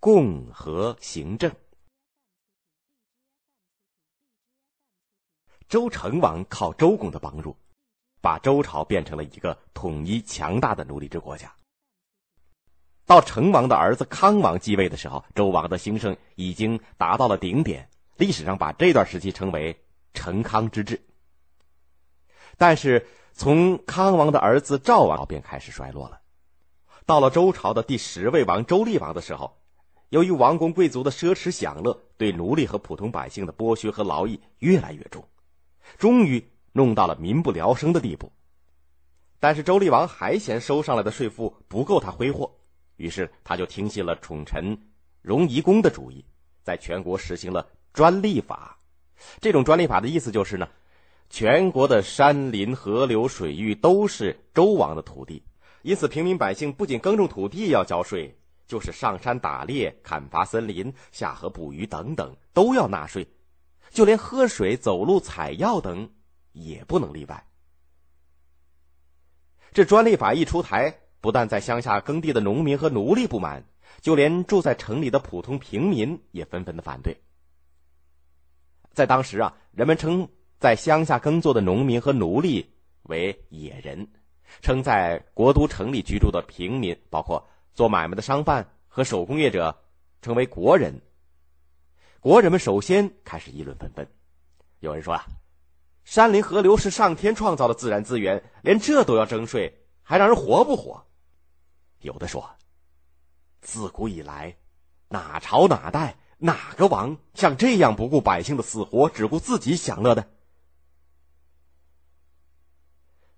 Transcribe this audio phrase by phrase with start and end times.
[0.00, 1.54] 共和行政。
[5.68, 7.56] 周成王靠周公的帮助，
[8.20, 11.52] 把周朝变成了一个统一强大的奴隶制国家。
[13.04, 19.76] 到成王的儿子康王继位的时候，周王的兴盛已经达到了顶点，历史上把这段时期称为
[20.14, 21.00] “成康之治”。
[22.58, 26.20] 但是从康王的儿子赵王便开始衰落了。
[27.04, 29.56] 到了周朝的第十位王周厉王的时候，
[30.10, 35.24] 由于王公贵族的奢侈享乐，对奴隶和普通百姓的剥削和劳役越来越重，
[35.98, 38.30] 终于弄到了民不聊生的地步。
[39.40, 42.50] 但是周厉王还嫌收上来的税赋不够他挥霍。
[42.96, 44.78] 于是，他就听信了宠臣
[45.20, 46.24] 荣夷公的主意，
[46.62, 48.78] 在全国实行了专利法。
[49.40, 50.68] 这种专利法的意思就是呢，
[51.28, 55.42] 全国的山林、河流、水域都是周王的土地，
[55.82, 58.34] 因此平民百姓不仅耕种土地要交税，
[58.66, 63.26] 就是上山打猎、砍伐森林、下河捕鱼等等都要纳税，
[63.90, 66.10] 就连喝水、走路、采药等
[66.52, 67.46] 也不能例外。
[69.72, 70.98] 这专利法一出台。
[71.18, 73.64] 不但在乡下耕地的农民和奴隶不满，
[74.00, 77.20] 就连住在城里的普通平民也纷纷的反对。
[78.92, 80.28] 在当时啊，人们称
[80.60, 82.70] 在乡下耕作的农民和奴隶
[83.02, 84.06] 为野人，
[84.60, 89.82] 称在国都城里居住的平民，包括做买卖的商贩和手工业者，
[90.22, 91.02] 称为国人。
[92.20, 94.08] 国人们首先开始议论纷纷，
[94.80, 95.26] 有人说啊，
[96.02, 101.06] 山林河流是上天创造的自然资源，连这都要征税，还让人活不活？
[102.00, 102.48] 有的说，
[103.60, 104.56] 自古以来，
[105.08, 110.26] 哪朝哪代哪个王像这样不顾百姓的死活，只顾自己享乐的？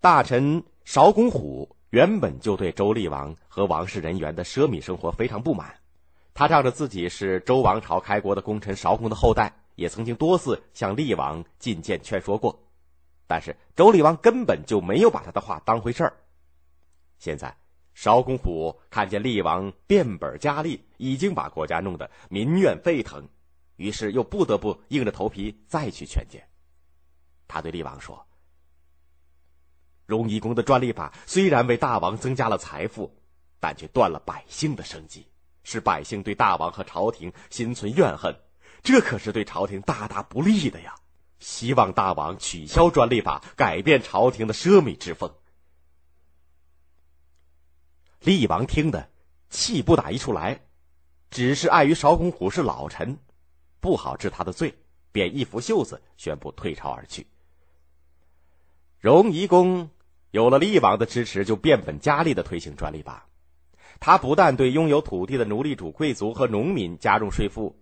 [0.00, 5.74] 大臣邵公虎原本就对周厉王和王室人员的奢靡生活非常不满，
[6.32, 12.58] 他仗着自己是周王朝开国的功臣邵公的后代，也曾经多次向厉王进谏劝说过，
[13.26, 16.16] 但是周厉王根本就没有把他的话当回事儿。
[17.18, 17.54] 现在。
[17.94, 23.28] 邵公虎看见厉王变本加厉，已经把国家弄得民怨沸腾，
[23.76, 26.42] 于是又不得不硬着头皮再去劝谏。
[27.46, 28.26] 他对厉王说
[30.06, 33.14] ：“荣夷公的专利法虽然为大王增加了财富，
[33.60, 35.26] 但却断了百姓的生计，
[35.62, 38.34] 使百姓对大王和朝廷心存怨恨，
[38.82, 40.94] 这可是对朝廷大大不利的呀！
[41.38, 45.32] 希望大王取消专利法，改变朝廷的奢靡之风。”
[48.20, 49.10] 厉王听得
[49.50, 50.60] 气不打一处来，
[51.30, 53.18] 只是碍于邵公虎是老臣，
[53.80, 54.72] 不好治他的罪，
[55.10, 57.26] 便一拂袖子宣布退朝而去。
[59.02, 59.90] 荣夷公
[60.30, 63.26] 有了厉王的支持，就变本加厉的推行专利法。
[63.98, 67.76] 他不但对拥有土地的奴隶主、贵族和农民加重税赋，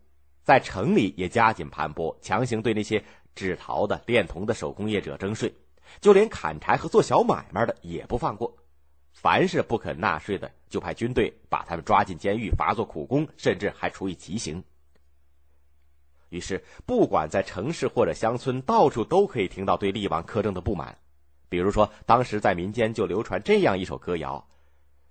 [0.44, 3.04] 在城里也加紧盘剥，强行对那些
[3.34, 5.52] 制陶的、炼铜的手工业者征税，
[6.00, 8.56] 就连砍柴和做小买卖的也不放过。
[9.12, 14.64] 凡是不肯纳税的，就派军队把他们抓进监狱，罚做苦工，甚至还处以极刑。
[16.30, 20.96] 于是，不管在城市或者乡村，到处都可以听到对厉王苛政的不满。
[21.50, 24.48] 比如说，当时在民间就流传这样一首歌谣：“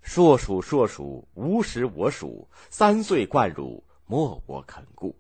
[0.02, 5.16] 硕鼠硕鼠，无食我黍；三岁贯汝，莫我肯顾。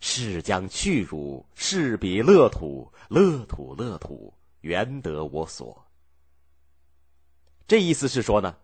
[0.00, 5.84] 是将去汝，是彼乐土，乐土乐土，原得我所。”
[7.66, 8.56] 这意思是说呢，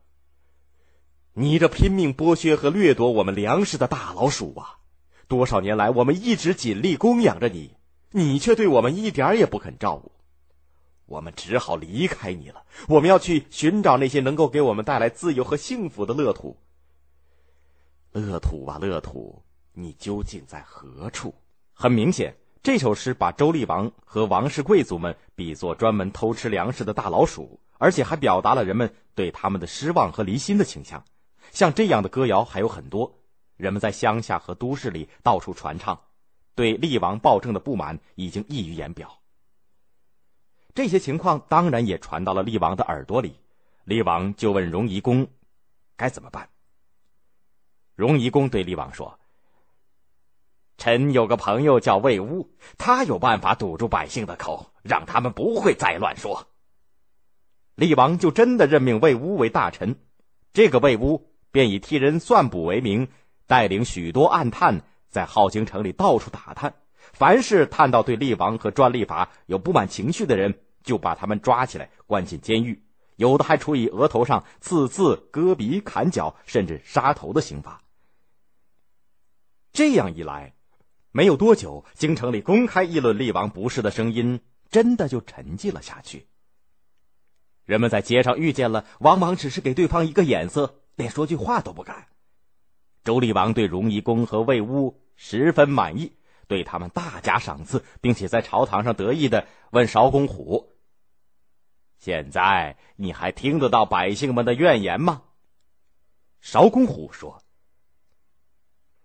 [1.33, 4.79] 你这拼命剥削和掠夺我们粮食的大老鼠啊，
[5.27, 7.77] 多少年来我们一直尽力供养着你，
[8.13, 10.13] 你却对我们一点也不肯照顾，
[11.07, 12.65] 我们只好离开你了。
[12.89, 16.57] 我们要去寻找那些能够给我们带来自由和幸福的乐土。
[18.13, 21.35] 乐土啊，乐土，你究竟在何处？
[21.73, 27.61] 很明显，这首诗把周厉王和王室贵族们比作专门偷吃粮食的大老鼠。
[27.77, 31.05] 而且还表达了人们对他们的失望和离心的倾向，
[31.51, 33.19] 像这样的歌谣还有很多，
[33.57, 36.01] 人们在乡下和都市里到处传唱，
[36.55, 39.19] 对厉王暴政的不满已经溢于言表。
[40.75, 43.37] 这些情况当然也传到了厉王的耳朵里，
[43.85, 45.29] 厉王就问荣夷公
[45.97, 46.49] 该怎么办。
[47.95, 49.21] 荣夷公对厉王说
[50.77, 56.49] ：“臣有个朋友叫魏乌，他有办法堵住百姓的口，让他们不会再乱说。”
[57.77, 59.97] 厉王就真的任命魏乌为大臣，
[60.53, 63.09] 这个魏乌便以替人算卜为名，
[63.47, 66.75] 带领许多暗探在镐京城里到处打探，
[67.13, 72.83] 凡是探到对厉王和专利法有不满情绪的人，就把他们抓起来关进监狱，
[73.17, 77.83] 有的还处以额头上刺字、割鼻、砍脚，甚至杀头的刑罚，
[79.73, 80.55] 这样一来，
[81.13, 84.41] 没有多久，京城里公开议论厉王不是的声音
[84.71, 86.27] 真的就沉寂了下去。
[87.65, 92.09] 人们在街上遇见了，往往只是给对方一个眼色，连说句话都不敢。
[93.05, 96.13] 周厉王对荣夷公和魏乌十分满意，
[96.47, 100.73] 对他们大加赏赐，并且在朝堂上得意的问邵公虎
[101.99, 105.23] ：“现在你还听得到百姓们的怨言吗？”
[106.41, 107.43] 邵公虎说。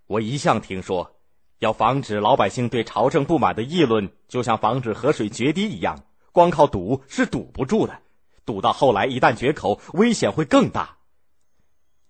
[0.08, 1.16] 我一向听说，
[1.60, 8.02] 要防止老百姓对朝政不满的议论，就像防止河水决堤一样，光靠堵是堵不住的。
[8.44, 10.98] 堵到后来，一旦决口，危险会更大。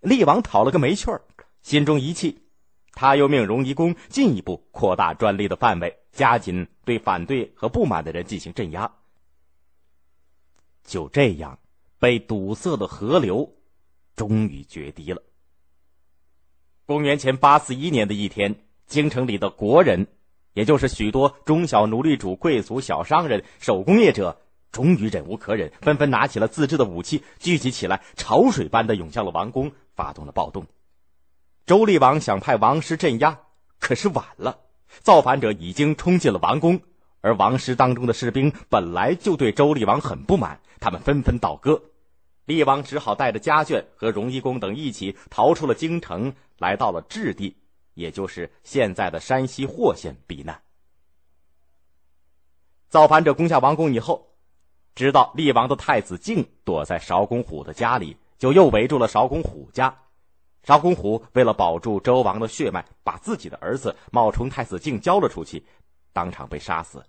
[0.00, 1.20] 厉王讨了个没趣儿，
[1.60, 2.42] 心中一气，
[2.92, 8.92] 他又命荣夷公进一步扩大专利的范围，加紧对反对和不满的人进行镇压。
[10.84, 11.58] 就这样，
[11.98, 13.54] 被堵塞的河流
[14.16, 15.22] 终于决堤了。
[16.84, 20.08] 公元前八四一年的一天，京城里的国人，
[20.54, 24.40] 也就是许多中小奴隶主、贵族、小商人、手工业者，
[24.72, 30.66] 终于忍无可忍，纷纷拿起了自制的武器，聚集起来，潮水般的涌向了王宫，发动了暴动。
[31.70, 33.38] 周厉王想派王师镇压，
[33.78, 34.58] 可是晚了，
[35.02, 36.80] 造反者已经冲进了王宫，
[37.20, 41.80] 而王师当中的士兵本来就对周厉王很不满，他们纷纷倒戈。
[42.44, 47.56] 厉王只好带着家眷和荣夷公等一起逃出了京城，来到了质地，
[47.94, 50.60] 也就是现在的山西霍县避难。
[52.88, 54.34] 造反者攻下王宫以后，
[54.96, 59.96] 知道厉王的太子敬躲在邵公虎的家里，就又围住了邵公虎家。
[60.62, 65.64] 邵公虎为了保住周王的血脉，把自己的儿子冒充太子敬交了出去，
[66.12, 67.02] 当场被杀死，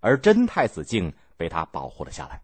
[0.00, 2.42] 而真太子敬被他保护了下来。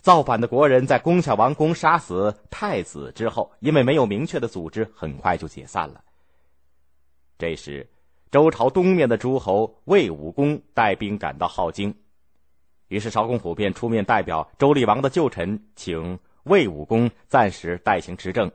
[0.00, 6.02] 造反的国人在攻下王宫、杀死太子之后，因为没有明确的组织，很快就解散了。
[7.36, 7.88] 这时，
[8.30, 11.94] 周朝东面的诸侯魏武公带兵赶到镐京，
[12.86, 18.50] 于是邵公虎便出面代表周厉王的旧臣，请魏武公暂时代行执政，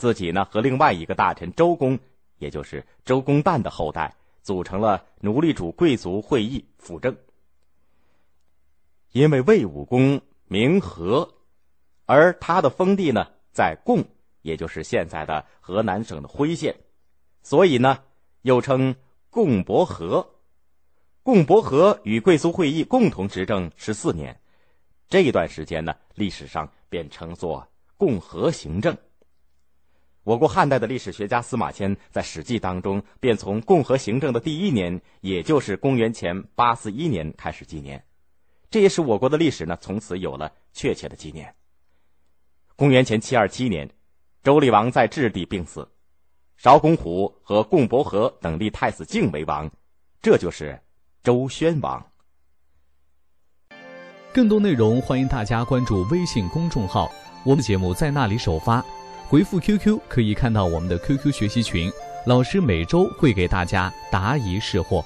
[0.00, 1.96] 自己呢和另外一个大臣周公，
[2.38, 4.12] 也就是周公旦的后代，
[4.42, 7.16] 组成了奴隶主贵族会议辅政。
[9.12, 10.20] 因为魏武公。
[10.52, 11.32] 名和，
[12.06, 14.04] 而他的封地呢在贡，
[14.42, 16.74] 也就是现在的河南省的辉县，
[17.44, 18.02] 所以呢
[18.42, 18.92] 又称
[19.30, 20.28] 贡伯和。
[21.22, 24.36] 贡伯和与贵族会议共同执政十四年，
[25.08, 27.64] 这一段时间呢历史上便称作
[27.96, 28.98] 共和行政。
[30.22, 38.04] 我国汉代的历史学家司马迁在《史记》当中便从共和行政的第一年，也就是公元前八四一年开始纪年。
[38.70, 41.54] 这也使我国的历史呢，从此有了确切的纪念。
[42.76, 43.90] 公元前七二七年，
[44.42, 45.88] 周厉王在质地病死，
[46.56, 49.70] 邵公虎和共伯和等立太子敬为王，
[50.20, 50.78] 这就是
[51.22, 52.06] 周宣王。
[54.32, 57.10] 更多内容欢迎大家关注微信公众号，
[57.44, 58.84] 我们节目在那里首发。
[59.30, 61.88] 回复 QQ 可以看到我们的 QQ 学习群，
[62.26, 64.98] 老师每周会给大家答疑释惑。